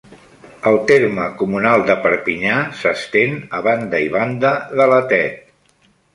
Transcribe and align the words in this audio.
El 0.69 0.77
terme 0.91 1.27
comunal 1.41 1.83
de 1.89 1.97
Perpinyà 2.05 2.57
s'estén 2.81 3.37
a 3.59 3.61
banda 3.69 4.01
i 4.09 4.09
banda 4.19 4.57
de 4.83 4.91
la 4.95 5.01
Tet. 5.15 5.41